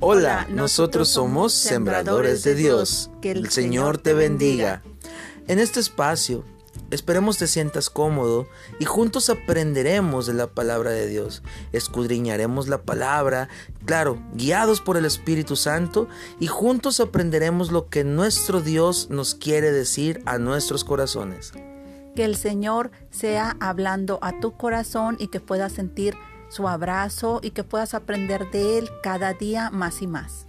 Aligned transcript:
Hola, 0.00 0.46
nosotros 0.48 1.08
somos 1.08 1.52
Sembradores 1.52 2.44
de 2.44 2.54
Dios. 2.54 3.10
Que 3.20 3.32
el 3.32 3.50
Señor 3.50 3.98
te 3.98 4.14
bendiga. 4.14 4.80
En 5.48 5.58
este 5.58 5.80
espacio, 5.80 6.44
esperemos 6.92 7.36
te 7.36 7.48
sientas 7.48 7.90
cómodo 7.90 8.46
y 8.78 8.84
juntos 8.84 9.28
aprenderemos 9.28 10.26
de 10.26 10.34
la 10.34 10.46
palabra 10.46 10.92
de 10.92 11.08
Dios. 11.08 11.42
Escudriñaremos 11.72 12.68
la 12.68 12.82
palabra, 12.82 13.48
claro, 13.86 14.22
guiados 14.34 14.80
por 14.80 14.96
el 14.96 15.04
Espíritu 15.04 15.56
Santo, 15.56 16.06
y 16.38 16.46
juntos 16.46 17.00
aprenderemos 17.00 17.72
lo 17.72 17.88
que 17.88 18.04
nuestro 18.04 18.60
Dios 18.60 19.08
nos 19.10 19.34
quiere 19.34 19.72
decir 19.72 20.22
a 20.26 20.38
nuestros 20.38 20.84
corazones. 20.84 21.52
Que 22.14 22.24
el 22.24 22.36
Señor 22.36 22.92
sea 23.10 23.56
hablando 23.58 24.20
a 24.22 24.38
tu 24.38 24.56
corazón 24.56 25.16
y 25.18 25.26
que 25.26 25.40
puedas 25.40 25.72
sentir 25.72 26.14
su 26.48 26.68
abrazo 26.68 27.40
y 27.42 27.50
que 27.50 27.64
puedas 27.64 27.94
aprender 27.94 28.50
de 28.50 28.78
Él 28.78 28.90
cada 29.02 29.34
día 29.34 29.70
más 29.70 30.02
y 30.02 30.06
más. 30.06 30.46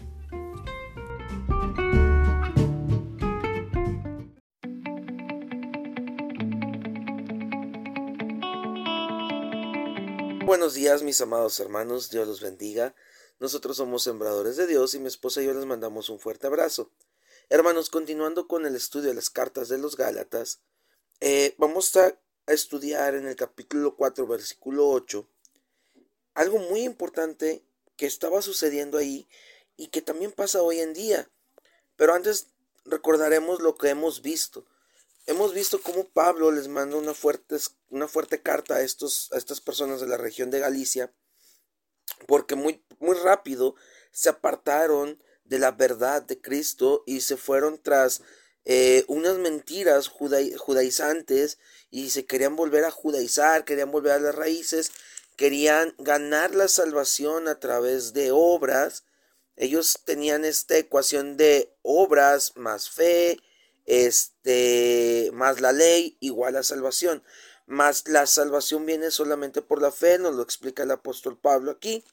Buenos 10.46 10.74
días 10.74 11.04
mis 11.04 11.22
amados 11.22 11.60
hermanos, 11.60 12.10
Dios 12.10 12.28
los 12.28 12.42
bendiga. 12.42 12.96
Nosotros 13.40 13.78
somos 13.78 14.04
sembradores 14.04 14.58
de 14.58 14.68
Dios 14.68 14.94
y 14.94 15.00
mi 15.00 15.08
esposa 15.08 15.42
y 15.42 15.46
yo 15.46 15.54
les 15.54 15.66
mandamos 15.66 16.10
un 16.10 16.20
fuerte 16.20 16.48
abrazo. 16.48 16.92
Hermanos, 17.50 17.90
continuando 17.90 18.48
con 18.48 18.66
el 18.66 18.76
estudio 18.76 19.10
de 19.10 19.16
las 19.16 19.30
cartas 19.30 19.70
de 19.70 19.78
los 19.78 19.96
Gálatas, 19.96 20.62
eh, 21.20 21.56
vamos 21.58 21.96
a 21.96 22.18
estudiar 22.48 23.16
en 23.16 23.28
el 23.28 23.36
capítulo 23.36 23.96
4, 23.96 24.28
versículo 24.28 24.90
8, 24.90 25.28
algo 26.34 26.60
muy 26.60 26.82
importante 26.82 27.64
que 27.96 28.06
estaba 28.06 28.42
sucediendo 28.42 28.98
ahí 28.98 29.28
y 29.76 29.88
que 29.88 30.02
también 30.02 30.32
pasa 30.32 30.62
hoy 30.62 30.80
en 30.80 30.94
día. 30.94 31.30
Pero 31.96 32.14
antes 32.14 32.48
recordaremos 32.86 33.62
lo 33.62 33.76
que 33.76 33.90
hemos 33.90 34.22
visto. 34.22 34.66
Hemos 35.26 35.54
visto 35.54 35.82
cómo 35.82 36.06
Pablo 36.06 36.52
les 36.52 36.68
manda 36.68 36.98
una 36.98 37.14
fuerte, 37.14 37.58
una 37.90 38.08
fuerte 38.08 38.42
carta 38.42 38.76
a, 38.76 38.82
estos, 38.82 39.32
a 39.32 39.38
estas 39.38 39.62
personas 39.62 40.02
de 40.02 40.08
la 40.08 40.18
región 40.18 40.50
de 40.50 40.60
Galicia, 40.60 41.14
porque 42.26 42.56
muy, 42.56 42.84
muy 43.00 43.16
rápido 43.16 43.76
se 44.12 44.30
apartaron 44.30 45.22
de 45.44 45.60
la 45.60 45.72
verdad 45.72 46.22
de 46.22 46.42
Cristo 46.42 47.04
y 47.06 47.22
se 47.22 47.38
fueron 47.38 47.82
tras 47.82 48.22
eh, 48.66 49.04
unas 49.08 49.38
mentiras 49.38 50.08
judaizantes 50.08 51.58
y 51.90 52.10
se 52.10 52.26
querían 52.26 52.56
volver 52.56 52.86
a 52.86 52.92
judaizar, 52.92 53.66
querían 53.66 53.92
volver 53.92 54.14
a 54.14 54.20
las 54.20 54.36
raíces 54.36 54.92
querían 55.40 55.96
ganar 56.00 56.54
la 56.54 56.68
salvación 56.68 57.48
a 57.48 57.62
través 57.62 58.12
de 58.12 58.32
obras. 58.34 59.06
Ellos 59.56 60.02
tenían 60.04 60.44
esta 60.44 60.78
ecuación 60.78 61.38
de 61.38 61.74
obras 61.82 62.58
más 62.58 62.90
fe, 62.90 63.40
este, 63.86 65.30
más 65.32 65.62
la 65.62 65.72
ley 65.72 66.18
igual 66.20 66.58
a 66.58 66.64
salvación. 66.64 67.24
Más 67.68 68.10
la 68.10 68.28
salvación 68.28 68.86
viene 68.86 69.12
solamente 69.12 69.62
por 69.62 69.82
la 69.82 69.94
fe, 69.94 70.20
nos 70.20 70.36
lo 70.36 70.44
explica 70.44 70.84
el 70.84 70.92
apóstol 70.92 71.40
Pablo 71.40 71.72
aquí. 71.72 72.04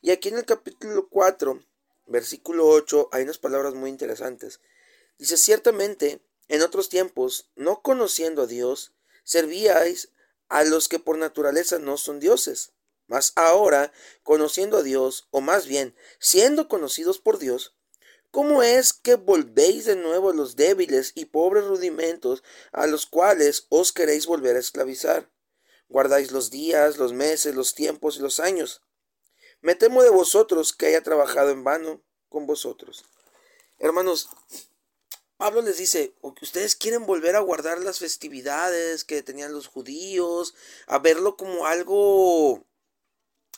Y 0.00 0.12
aquí 0.12 0.28
en 0.28 0.36
el 0.36 0.44
capítulo 0.44 1.08
4, 1.08 1.60
versículo 2.06 2.68
8, 2.68 3.08
hay 3.10 3.24
unas 3.24 3.38
palabras 3.38 3.74
muy 3.74 3.90
interesantes. 3.90 4.60
Dice, 5.18 5.36
ciertamente, 5.36 6.22
en 6.46 6.62
otros 6.62 6.88
tiempos, 6.88 7.50
no 7.56 7.82
conociendo 7.82 8.42
a 8.42 8.46
Dios, 8.46 8.92
servíais 9.24 10.12
a 10.48 10.64
los 10.64 10.88
que 10.88 10.98
por 10.98 11.18
naturaleza 11.18 11.78
no 11.78 11.96
son 11.96 12.20
dioses. 12.20 12.72
Mas 13.06 13.32
ahora, 13.36 13.92
conociendo 14.22 14.78
a 14.78 14.82
Dios, 14.82 15.28
o 15.30 15.40
más 15.40 15.66
bien, 15.66 15.96
siendo 16.20 16.68
conocidos 16.68 17.18
por 17.18 17.38
Dios, 17.38 17.74
¿cómo 18.30 18.62
es 18.62 18.92
que 18.92 19.14
volvéis 19.14 19.86
de 19.86 19.96
nuevo 19.96 20.32
los 20.32 20.56
débiles 20.56 21.12
y 21.14 21.24
pobres 21.26 21.64
rudimentos 21.64 22.42
a 22.72 22.86
los 22.86 23.06
cuales 23.06 23.66
os 23.70 23.92
queréis 23.92 24.26
volver 24.26 24.56
a 24.56 24.60
esclavizar? 24.60 25.30
Guardáis 25.88 26.32
los 26.32 26.50
días, 26.50 26.98
los 26.98 27.14
meses, 27.14 27.54
los 27.54 27.74
tiempos 27.74 28.18
y 28.18 28.20
los 28.20 28.40
años. 28.40 28.82
Me 29.60 29.74
temo 29.74 30.02
de 30.02 30.10
vosotros 30.10 30.74
que 30.74 30.86
haya 30.86 31.02
trabajado 31.02 31.50
en 31.50 31.64
vano 31.64 32.04
con 32.28 32.46
vosotros. 32.46 33.04
Hermanos, 33.78 34.28
Pablo 35.38 35.62
les 35.62 35.78
dice, 35.78 36.14
ustedes 36.42 36.74
quieren 36.74 37.06
volver 37.06 37.36
a 37.36 37.40
guardar 37.40 37.78
las 37.78 38.00
festividades 38.00 39.04
que 39.04 39.22
tenían 39.22 39.52
los 39.52 39.68
judíos, 39.68 40.52
a 40.88 40.98
verlo 40.98 41.36
como 41.36 41.66
algo 41.66 42.66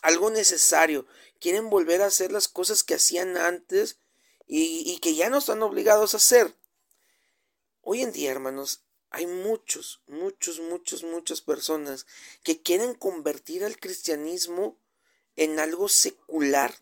algo 0.03 0.29
necesario. 0.29 1.07
Quieren 1.39 1.71
volver 1.71 2.03
a 2.03 2.05
hacer 2.05 2.31
las 2.31 2.47
cosas 2.47 2.83
que 2.83 2.93
hacían 2.93 3.35
antes 3.35 3.97
y, 4.47 4.83
y, 4.85 4.99
que 4.99 5.15
ya 5.15 5.31
no 5.31 5.39
están 5.39 5.63
obligados 5.63 6.13
a 6.13 6.17
hacer. 6.17 6.55
Hoy 7.81 8.03
en 8.03 8.11
día, 8.11 8.29
hermanos, 8.29 8.83
hay 9.09 9.25
muchos, 9.25 10.03
muchos, 10.05 10.59
muchos, 10.59 11.03
muchas 11.03 11.41
personas 11.41 12.05
que 12.43 12.61
quieren 12.61 12.93
convertir 12.93 13.63
al 13.65 13.79
cristianismo 13.79 14.77
en 15.35 15.59
algo 15.59 15.89
secular. 15.89 16.75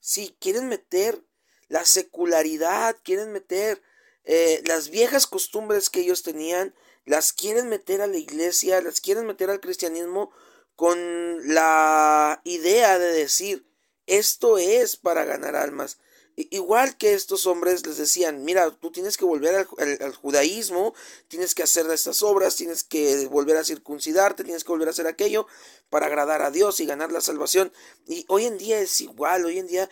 Sí, 0.00 0.36
quieren 0.40 0.68
meter 0.68 1.27
la 1.68 1.84
secularidad, 1.84 2.96
quieren 3.02 3.32
meter 3.32 3.82
eh, 4.24 4.62
las 4.66 4.90
viejas 4.90 5.26
costumbres 5.26 5.90
que 5.90 6.00
ellos 6.00 6.22
tenían, 6.22 6.74
las 7.04 7.32
quieren 7.32 7.68
meter 7.68 8.02
a 8.02 8.06
la 8.06 8.18
iglesia, 8.18 8.82
las 8.82 9.00
quieren 9.00 9.26
meter 9.26 9.50
al 9.50 9.60
cristianismo 9.60 10.30
con 10.76 11.54
la 11.54 12.40
idea 12.44 12.98
de 12.98 13.12
decir, 13.12 13.66
esto 14.06 14.58
es 14.58 14.96
para 14.96 15.24
ganar 15.24 15.56
almas. 15.56 15.98
Igual 16.36 16.96
que 16.96 17.14
estos 17.14 17.46
hombres 17.46 17.84
les 17.84 17.96
decían, 17.96 18.44
mira, 18.44 18.70
tú 18.70 18.92
tienes 18.92 19.16
que 19.16 19.24
volver 19.24 19.56
al, 19.56 20.14
judaísmo, 20.14 20.94
tienes 21.26 21.52
que 21.52 21.64
hacer 21.64 21.90
estas 21.90 22.22
obras, 22.22 22.54
tienes 22.54 22.84
que 22.84 23.26
volver 23.26 23.56
a 23.56 23.64
circuncidarte, 23.64 24.44
tienes 24.44 24.62
que 24.62 24.70
volver 24.70 24.86
a 24.86 24.92
hacer 24.92 25.08
aquello 25.08 25.48
para 25.90 26.06
agradar 26.06 26.42
a 26.42 26.52
Dios 26.52 26.78
y 26.78 26.86
ganar 26.86 27.10
la 27.10 27.22
salvación. 27.22 27.72
Y 28.06 28.24
hoy 28.28 28.44
en 28.44 28.56
día 28.56 28.78
es 28.78 29.00
igual, 29.00 29.46
hoy 29.46 29.58
en 29.58 29.66
día 29.66 29.90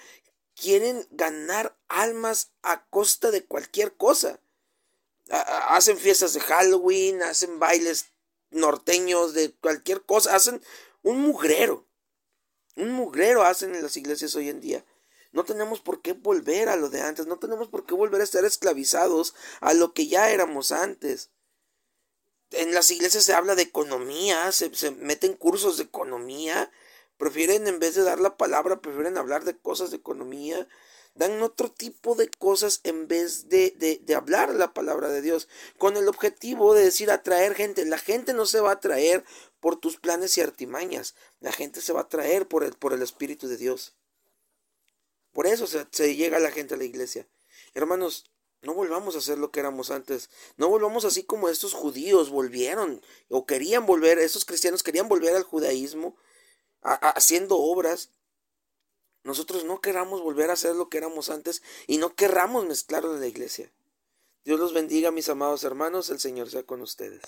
quieren 0.57 1.07
ganar 1.11 1.77
almas 1.89 2.51
a 2.63 2.85
costa 2.87 3.31
de 3.31 3.45
cualquier 3.45 3.95
cosa. 3.95 4.41
hacen 5.29 5.99
fiestas 5.99 6.33
de 6.33 6.41
Halloween, 6.41 7.23
hacen 7.23 7.59
bailes 7.59 8.07
norteños 8.51 9.35
de 9.35 9.53
cualquier 9.53 10.03
cosa, 10.03 10.35
hacen 10.35 10.63
un 11.03 11.21
mugrero. 11.21 11.85
Un 12.77 12.93
mugrero 12.93 13.43
hacen 13.43 13.75
en 13.75 13.83
las 13.83 13.97
iglesias 13.97 14.35
hoy 14.35 14.49
en 14.49 14.61
día. 14.61 14.85
No 15.33 15.45
tenemos 15.45 15.81
por 15.81 16.01
qué 16.01 16.13
volver 16.13 16.69
a 16.69 16.77
lo 16.77 16.89
de 16.89 17.03
antes, 17.03 17.27
no 17.27 17.39
tenemos 17.39 17.69
por 17.69 17.85
qué 17.85 17.95
volver 17.95 18.21
a 18.21 18.25
estar 18.25 18.45
esclavizados 18.45 19.35
a 19.61 19.75
lo 19.75 19.93
que 19.93 20.07
ya 20.07 20.31
éramos 20.31 20.73
antes. 20.73 21.31
En 22.53 22.73
las 22.73 22.91
iglesias 22.91 23.25
se 23.25 23.35
habla 23.35 23.55
de 23.57 23.63
economía, 23.63 24.51
se, 24.53 24.75
se 24.75 24.93
meten 24.93 25.35
cursos 25.35 25.77
de 25.77 25.85
economía, 25.85 26.71
Prefieren, 27.17 27.67
en 27.67 27.79
vez 27.79 27.95
de 27.95 28.03
dar 28.03 28.21
la 28.21 28.37
palabra, 28.37 28.81
prefieren 28.81 29.17
hablar 29.17 29.45
de 29.45 29.57
cosas 29.57 29.91
de 29.91 29.97
economía. 29.97 30.69
Dan 31.15 31.43
otro 31.43 31.71
tipo 31.71 32.15
de 32.15 32.29
cosas 32.29 32.81
en 32.85 33.09
vez 33.09 33.49
de, 33.49 33.71
de, 34.05 34.15
hablar 34.15 34.55
la 34.55 34.75
palabra 34.75 35.09
de 35.09 35.23
Dios. 35.23 35.49
Con 35.79 35.97
el 35.97 36.09
objetivo 36.09 36.75
de 36.75 36.85
decir 36.85 37.11
atraer 37.11 37.55
gente. 37.55 37.87
La 37.87 37.97
gente 37.97 38.35
no 38.35 38.45
se 38.45 38.61
va 38.61 38.71
a 38.71 38.75
atraer 38.75 39.25
por 39.61 39.77
tus 39.77 39.97
planes 39.97 40.37
y 40.37 40.43
artimañas. 40.43 41.15
La 41.41 41.53
gente 41.53 41.81
se 41.81 41.95
va 41.95 42.01
a 42.01 42.05
atraer 42.05 42.47
por 42.47 42.65
el, 42.65 42.75
por 42.75 42.93
el 42.93 43.01
Espíritu 43.01 43.49
de 43.49 43.57
Dios. 43.57 43.95
Por 45.33 45.47
eso 45.47 45.67
se, 45.67 45.87
se 45.91 46.17
llega 46.17 46.39
la 46.39 46.51
gente 46.51 46.75
a 46.75 46.79
la 46.79 46.85
iglesia. 46.85 47.27
Hermanos, 47.73 48.31
no 48.61 48.75
volvamos 48.75 49.17
a 49.17 49.23
ser 49.23 49.39
lo 49.39 49.51
que 49.51 49.61
éramos 49.61 49.91
antes. 49.91 50.29
No 50.59 50.69
volvamos 50.69 51.07
así 51.07 51.23
como 51.23 51.49
estos 51.49 51.73
judíos 51.73 52.29
volvieron 52.29 53.01
o 53.31 53.47
querían 53.47 53.87
volver, 53.87 54.19
estos 54.19 54.45
cristianos 54.45 54.83
querían 54.83 55.09
volver 55.09 55.35
al 55.35 55.45
judaísmo 55.45 56.17
haciendo 56.87 57.59
obras, 57.59 58.11
nosotros 59.25 59.65
no 59.65 59.81
queramos 59.81 60.23
volver 60.23 60.51
a 60.51 60.55
hacer 60.55 60.77
lo 60.77 60.89
que 60.89 60.99
éramos 60.99 61.31
antes 61.31 61.63
y 61.87 61.99
no 61.99 62.15
querramos 62.15 62.67
mezclarlo 62.67 63.15
de 63.15 63.21
la 63.21 63.27
iglesia. 63.27 63.73
Dios 64.45 64.61
los 64.61 64.73
bendiga, 64.73 65.11
mis 65.11 65.29
amados 65.29 65.65
hermanos, 65.65 66.11
el 66.11 66.21
Señor 66.21 66.49
sea 66.49 66.63
con 66.63 66.81
ustedes. 66.81 67.25